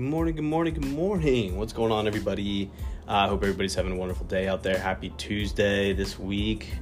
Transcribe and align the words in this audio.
Good 0.00 0.08
morning, 0.08 0.34
good 0.34 0.44
morning, 0.44 0.72
good 0.72 0.92
morning. 0.92 1.58
What's 1.58 1.74
going 1.74 1.92
on, 1.92 2.06
everybody? 2.06 2.70
I 3.06 3.24
uh, 3.24 3.28
hope 3.28 3.42
everybody's 3.42 3.74
having 3.74 3.92
a 3.92 3.96
wonderful 3.96 4.24
day 4.24 4.48
out 4.48 4.62
there. 4.62 4.78
Happy 4.78 5.10
Tuesday 5.18 5.92
this 5.92 6.18
week. 6.18 6.72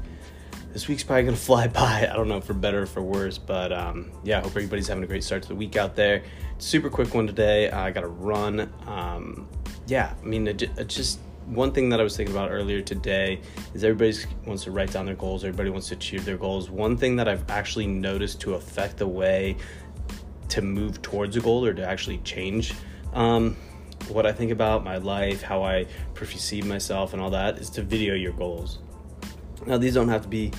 This 0.73 0.87
week's 0.87 1.03
probably 1.03 1.25
gonna 1.25 1.37
fly 1.51 1.67
by. 1.67 2.09
I 2.09 2.15
don't 2.15 2.29
know 2.29 2.41
for 2.41 2.55
better 2.55 2.83
or 2.83 2.87
for 2.87 3.03
worse, 3.03 3.37
but 3.37 3.73
um, 3.73 4.13
yeah, 4.23 4.39
I 4.39 4.43
hope 4.43 4.53
everybody's 4.53 4.87
having 4.87 5.03
a 5.03 5.07
great 5.09 5.25
start 5.25 5.43
to 5.43 5.49
the 5.49 5.57
week 5.57 5.75
out 5.75 5.97
there. 5.97 6.23
Super 6.59 6.89
quick 6.89 7.13
one 7.13 7.27
today. 7.27 7.69
I 7.73 7.91
got 7.91 8.03
to 8.03 8.07
run. 8.07 8.73
Um, 8.87 9.49
yeah, 9.89 10.15
I 10.23 10.25
mean, 10.25 10.47
it 10.47 10.71
just 10.87 11.19
one 11.47 11.73
thing 11.73 11.89
that 11.89 11.99
I 11.99 12.05
was 12.05 12.17
thinking 12.17 12.37
about 12.37 12.53
earlier 12.53 12.83
today 12.83 13.41
is 13.75 13.83
everybody 13.83 14.17
wants 14.47 14.63
to 14.63 14.71
write 14.71 14.93
down 14.93 15.07
their 15.07 15.17
goals. 15.17 15.43
Everybody 15.43 15.71
wants 15.71 15.89
to 15.89 15.97
achieve 15.97 16.25
their 16.25 16.39
goals. 16.39 16.71
One 16.71 16.97
thing 16.97 17.17
that 17.17 17.27
I've 17.27 17.51
actually 17.51 17.89
noticed 17.89 18.41
to 18.43 18.55
affect 18.55 18.97
the 18.97 19.09
way 19.09 19.57
to 20.51 20.63
move 20.63 21.03
towards 21.03 21.37
a 21.37 21.41
goal 21.41 21.65
or 21.65 21.75
to 21.75 21.85
actually 21.85 22.19
change 22.19 22.75
um, 23.13 23.57
what 24.09 24.27
I 24.27 24.33
think 24.33 24.51
about 24.51 24.85
my 24.85 24.97
life, 24.99 25.43
how 25.43 25.63
I 25.63 25.87
perceive 26.15 26.67
myself, 26.67 27.13
and 27.13 27.23
all 27.23 27.31
that 27.31 27.59
is 27.59 27.71
to 27.71 27.83
video 27.83 28.15
your 28.15 28.33
goals. 28.33 28.79
Now, 29.67 29.79
these 29.79 29.95
don't 29.95 30.09
have 30.09 30.23
to 30.23 30.29
be, 30.29 30.53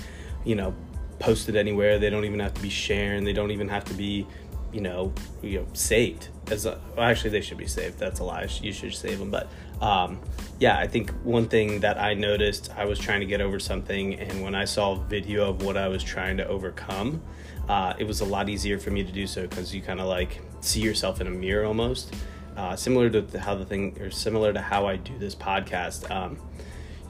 you 0.44 0.54
know, 0.54 0.74
posted 1.18 1.56
anywhere. 1.56 1.98
They 1.98 2.10
don't 2.10 2.24
even 2.24 2.40
have 2.40 2.54
to 2.54 2.62
be 2.62 2.70
shared. 2.70 3.24
They 3.24 3.32
don't 3.32 3.50
even 3.50 3.68
have 3.68 3.84
to 3.86 3.94
be, 3.94 4.26
you 4.72 4.80
know, 4.80 5.12
you 5.42 5.60
know, 5.60 5.66
saved. 5.72 6.28
As 6.50 6.66
a, 6.66 6.80
well, 6.96 7.06
actually, 7.06 7.30
they 7.30 7.40
should 7.40 7.58
be 7.58 7.66
saved. 7.66 7.98
That's 7.98 8.20
a 8.20 8.24
lie. 8.24 8.48
You 8.62 8.72
should 8.72 8.94
save 8.94 9.18
them. 9.18 9.30
But 9.30 9.48
um, 9.80 10.20
yeah, 10.58 10.78
I 10.78 10.86
think 10.86 11.10
one 11.22 11.48
thing 11.48 11.80
that 11.80 11.98
I 11.98 12.14
noticed, 12.14 12.70
I 12.76 12.84
was 12.84 12.98
trying 12.98 13.20
to 13.20 13.26
get 13.26 13.40
over 13.40 13.58
something, 13.58 14.14
and 14.14 14.42
when 14.42 14.54
I 14.54 14.64
saw 14.64 14.94
video 14.94 15.48
of 15.48 15.62
what 15.62 15.76
I 15.76 15.88
was 15.88 16.02
trying 16.02 16.36
to 16.36 16.46
overcome, 16.46 17.22
uh, 17.68 17.94
it 17.98 18.04
was 18.04 18.20
a 18.20 18.24
lot 18.24 18.48
easier 18.48 18.78
for 18.78 18.90
me 18.90 19.04
to 19.04 19.12
do 19.12 19.26
so 19.26 19.46
because 19.46 19.74
you 19.74 19.80
kind 19.80 20.00
of 20.00 20.06
like 20.06 20.40
see 20.60 20.80
yourself 20.80 21.20
in 21.20 21.26
a 21.26 21.30
mirror 21.30 21.64
almost. 21.64 22.14
Uh, 22.60 22.76
similar 22.76 23.08
to 23.08 23.40
how 23.40 23.54
the 23.54 23.64
thing, 23.64 23.98
or 24.02 24.10
similar 24.10 24.52
to 24.52 24.60
how 24.60 24.86
I 24.86 24.96
do 24.96 25.16
this 25.16 25.34
podcast. 25.34 26.10
Um, 26.10 26.36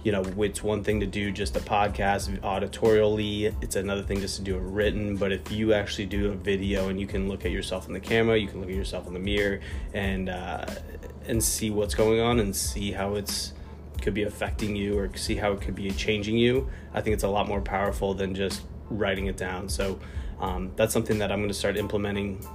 you 0.05 0.13
know, 0.13 0.23
it's 0.39 0.63
one 0.63 0.85
thing 0.85 1.01
to 1.01 1.07
do 1.07 1.33
just 1.33 1.57
a 1.57 1.61
podcast 1.61 2.39
auditorially, 2.39 3.53
it's 3.61 3.75
another 3.75 4.03
thing 4.03 4.21
just 4.21 4.37
to 4.37 4.43
do 4.43 4.57
it 4.57 4.63
written. 4.63 5.17
But 5.17 5.33
if 5.33 5.51
you 5.51 5.73
actually 5.73 6.07
do 6.07 6.31
a 6.31 6.37
video 6.37 6.89
and 6.89 7.01
you 7.01 7.09
can 7.09 7.29
look 7.29 7.45
at 7.45 7.51
yourself 7.51 7.89
in 7.89 7.93
the 7.93 7.99
camera, 7.99 8.39
you 8.39 8.47
can 8.47 8.61
look 8.61 8.71
at 8.71 8.77
yourself 8.77 9.09
in 9.09 9.13
the 9.13 9.19
mirror 9.19 9.59
and 9.93 10.29
uh, 10.29 10.67
and 11.27 11.43
see 11.43 11.71
what's 11.71 11.97
going 11.97 12.21
on 12.21 12.39
and 12.39 12.55
see 12.55 12.93
how 12.93 13.17
it's 13.17 13.53
could 14.01 14.15
be 14.15 14.23
affecting 14.23 14.77
you 14.77 14.97
or 14.97 15.15
see 15.17 15.35
how 15.35 15.51
it 15.51 15.61
could 15.61 15.75
be 15.75 15.91
changing 15.91 16.39
you. 16.39 16.71
I 16.95 17.01
think 17.01 17.15
it's 17.15 17.25
a 17.25 17.29
lot 17.29 17.49
more 17.49 17.61
powerful 17.61 18.15
than 18.15 18.37
just 18.37 18.63
writing 18.89 19.27
it 19.27 19.37
down. 19.37 19.69
So 19.69 19.99
um, 20.39 20.71
that's 20.77 20.93
something 20.93 21.19
that 21.19 21.33
I'm 21.33 21.41
going 21.41 21.49
to 21.49 21.55
start 21.55 21.77
implementing 21.77 22.47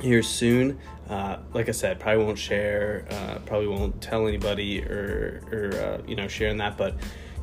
here 0.00 0.22
soon. 0.22 0.78
Uh, 1.08 1.38
like 1.54 1.68
I 1.68 1.72
said, 1.72 1.98
probably 1.98 2.24
won't 2.24 2.38
share, 2.38 3.06
uh, 3.10 3.38
probably 3.46 3.68
won't 3.68 4.00
tell 4.02 4.26
anybody 4.26 4.82
or, 4.82 5.42
or 5.50 5.70
uh, 5.74 6.06
you 6.06 6.14
know, 6.14 6.28
sharing 6.28 6.58
that, 6.58 6.76
but 6.76 6.94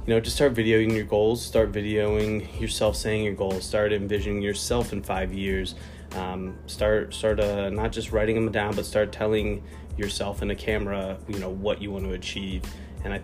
you 0.05 0.13
know, 0.13 0.19
just 0.19 0.35
start 0.35 0.53
videoing 0.53 0.93
your 0.93 1.05
goals, 1.05 1.43
start 1.43 1.71
videoing 1.71 2.59
yourself 2.61 2.95
saying 2.95 3.23
your 3.23 3.33
goals, 3.33 3.65
start 3.65 3.91
envisioning 3.91 4.41
yourself 4.41 4.93
in 4.93 5.01
five 5.01 5.33
years, 5.33 5.73
um, 6.15 6.55
start, 6.67 7.11
start, 7.13 7.39
uh, 7.39 7.69
not 7.69 7.91
just 7.91 8.11
writing 8.11 8.35
them 8.35 8.51
down, 8.51 8.75
but 8.75 8.85
start 8.85 9.11
telling 9.11 9.63
yourself 9.97 10.43
in 10.43 10.51
a 10.51 10.55
camera, 10.55 11.17
you 11.27 11.39
know, 11.39 11.49
what 11.49 11.81
you 11.81 11.89
want 11.89 12.05
to 12.05 12.11
achieve. 12.11 12.61
And 13.03 13.13
I 13.13 13.21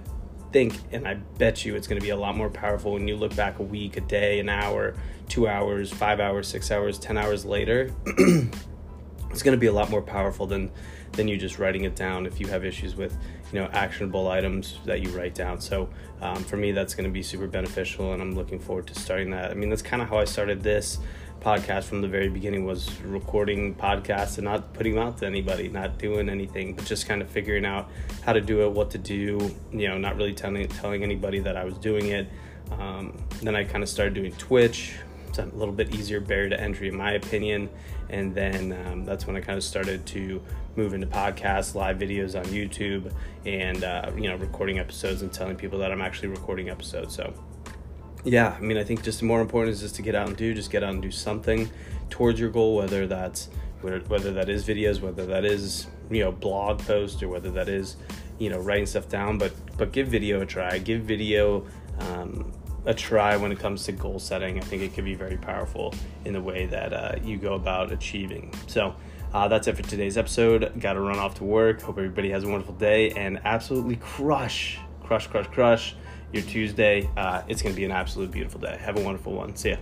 think, 0.52 0.74
and 0.92 1.08
I 1.08 1.16
bet 1.38 1.66
you 1.66 1.76
it's 1.76 1.88
going 1.88 2.00
to 2.00 2.04
be 2.04 2.12
a 2.12 2.18
lot 2.18 2.36
more 2.36 2.50
powerful 2.50 2.94
when 2.94 3.08
you 3.08 3.16
look 3.16 3.36
back 3.36 3.59
a 3.59 3.64
week, 3.64 3.98
a 3.98 4.02
day, 4.02 4.40
an 4.40 4.50
hour, 4.50 4.96
two 5.30 5.48
hours, 5.48 5.92
five 5.92 6.20
hours, 6.20 6.48
six 6.48 6.72
hours, 6.72 6.98
10 6.98 7.16
hours 7.18 7.46
later. 7.46 7.92
it's 9.32 9.44
going 9.44 9.56
to 9.56 9.60
be 9.60 9.68
a 9.68 9.74
lot 9.74 9.90
more 9.90 10.02
powerful 10.02 10.46
than 10.46 10.72
than 11.14 11.28
you 11.28 11.38
just 11.38 11.60
writing 11.60 11.84
it 11.84 11.96
down 11.96 12.25
if 12.25 12.40
you 12.40 12.47
have 12.47 12.64
issues 12.64 12.96
with 12.96 13.18
you 13.52 13.59
know 13.59 13.69
actionable 13.74 14.30
items 14.30 14.80
that 14.86 15.02
you 15.02 15.09
write 15.09 15.36
down. 15.36 15.59
So 15.59 15.90
um, 16.22 16.44
for 16.44 16.58
me 16.58 16.72
that's 16.72 16.94
going 16.94 17.06
to 17.06 17.12
be 17.12 17.24
super 17.24 17.47
beneficial 17.47 18.14
and 18.14 18.22
i'm 18.22 18.36
looking 18.36 18.59
forward 18.59 18.88
to 18.88 18.96
starting 18.96 19.31
that. 19.31 19.52
I 19.52 19.53
mean 19.53 19.70
that's 19.70 19.81
kind 19.81 20.02
of 20.02 20.09
how 20.09 20.18
i 20.18 20.25
started 20.25 20.62
this 20.62 21.00
podcast 21.41 21.86
from 21.86 22.02
the 22.02 22.08
very 22.08 22.30
beginning 22.30 22.66
was 22.66 23.02
recording 23.02 23.74
podcasts 23.74 24.38
and 24.38 24.46
not 24.46 24.74
putting 24.74 24.94
them 24.94 25.08
out 25.08 25.18
to 25.18 25.25
anybody 25.25 25.68
not 25.70 25.97
doing 25.97 26.30
anything 26.30 26.75
but 26.75 26.86
just 26.86 27.08
kind 27.08 27.20
of 27.20 27.28
figuring 27.28 27.66
out 27.66 27.90
how 28.22 28.31
to 28.31 28.40
do 28.40 28.62
it 28.62 28.72
what 28.72 28.91
to 28.91 29.00
do 29.00 29.52
you 29.72 29.88
know 29.88 29.97
not 29.97 30.16
really 30.18 30.36
telling 30.36 30.68
telling 30.68 31.02
anybody 31.02 31.40
that 31.40 31.58
i 31.58 31.64
was 31.64 31.74
doing 31.80 32.09
it. 32.09 32.28
Um, 32.72 33.18
then 33.41 33.56
i 33.56 33.64
kind 33.64 33.84
of 33.84 33.90
started 33.90 34.14
doing 34.14 34.31
twitch 34.34 34.94
it's 35.31 35.40
a 35.40 35.46
little 35.56 35.74
bit 35.74 35.96
easier 35.96 36.19
barrier 36.19 36.50
to 36.50 36.59
entry 36.59 36.88
in 36.88 36.96
my 36.96 37.14
opinion. 37.14 37.69
And 38.09 38.36
then 38.36 38.78
um, 38.86 39.06
that's 39.06 39.25
when 39.25 39.36
i 39.36 39.42
kind 39.42 39.58
of 39.58 39.64
started 39.64 40.06
to 40.08 40.42
move 40.75 40.94
into 40.94 41.08
podcasts 41.08 41.75
live 41.75 41.97
videos 41.97 42.38
on 42.40 42.46
youtube 42.46 43.12
and 43.46 43.84
uh, 43.84 44.09
you 44.16 44.30
know 44.30 44.36
recording 44.36 44.80
episodes 44.80 45.22
and 45.22 45.31
telling 45.31 45.56
people 45.56 45.80
that 45.80 45.91
i'm 45.91 46.02
actually 46.02 46.30
recording 46.30 46.70
episodes. 46.70 47.16
So 47.16 47.34
yeah 48.24 48.56
i 48.56 48.62
mean 48.62 48.78
i 48.78 48.84
think 48.84 49.02
just 49.02 49.24
more 49.24 49.41
important 49.41 49.74
is 49.74 49.81
just 49.81 49.96
to 49.96 50.03
get 50.03 50.14
out 50.14 50.28
and 50.28 50.38
do 50.38 50.53
just 50.53 50.70
get 50.70 50.84
out 50.84 50.94
and 50.94 51.02
do 51.02 51.09
something 51.09 51.68
towards 52.12 52.40
your 52.40 52.52
goal 52.52 52.75
whether 52.75 53.08
that's 53.08 53.50
whether 53.81 54.31
that 54.31 54.47
is 54.47 54.64
videos 54.64 55.02
whether 55.02 55.25
that 55.25 55.44
is 55.44 55.88
you 56.12 56.24
know 56.24 56.31
blog 56.31 56.80
posts 56.80 57.24
or 57.24 57.30
whether 57.30 57.50
that 57.50 57.68
is 57.68 57.96
you 58.41 58.50
know 58.50 58.59
writing 58.59 58.86
stuff 58.86 59.08
down. 59.08 59.38
But 59.38 59.53
but 59.78 59.91
give 59.91 60.08
video 60.08 60.41
a 60.41 60.46
try. 60.46 60.80
Give 60.80 61.02
video 61.02 61.66
um, 62.00 62.52
a 62.86 62.94
try 62.94 63.38
when 63.38 63.52
it 63.52 63.59
comes 63.59 63.84
to 63.86 63.92
goal 63.92 64.19
setting. 64.19 64.58
I 64.58 64.62
think 64.62 64.81
it 64.81 64.94
could 64.94 65.06
be 65.06 65.16
very 65.16 65.38
powerful 65.38 65.94
in 66.25 66.34
the 66.34 66.42
way 66.42 66.66
that 66.68 66.94
uh, 66.94 67.16
you 67.24 67.38
go 67.38 67.53
about 67.53 67.92
achieving. 67.92 68.53
So 68.68 68.96
uh, 69.34 69.47
that's 69.47 69.68
it 69.68 69.75
for 69.78 69.84
today's 69.84 70.18
episode. 70.18 70.80
Got 70.80 70.94
to 70.94 71.02
run 71.02 71.20
off 71.20 71.36
to 71.36 71.44
work. 71.44 71.81
Hope 71.81 71.97
everybody 71.97 72.30
has 72.31 72.44
a 72.44 72.47
wonderful 72.47 72.75
day 72.75 73.12
and 73.12 73.40
absolutely 73.46 73.97
crush, 73.97 74.80
crush, 75.03 75.28
crush, 75.28 75.47
crush 75.47 75.96
your 76.34 76.44
Tuesday. 76.44 77.09
Uh, 77.18 77.44
it's 77.47 77.62
going 77.62 77.74
to 77.74 77.78
be 77.78 77.86
an 77.86 77.91
absolute 77.91 78.31
beautiful 78.31 78.59
day. 78.59 78.78
Have 78.81 78.97
a 78.97 79.02
wonderful 79.02 79.34
one. 79.34 79.56
See 79.56 79.72
ya. 79.72 79.78